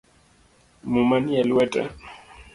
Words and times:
Muma 0.91 1.17
nie 1.25 1.41
lwete 1.49 1.81